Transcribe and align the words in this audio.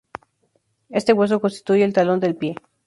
Este 0.89 1.13
hueso 1.13 1.39
constituye 1.39 1.83
el 1.83 1.93
talón 1.93 2.19
del 2.19 2.35
pie. 2.35 2.55